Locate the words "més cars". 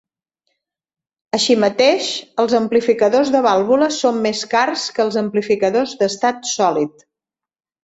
4.25-4.89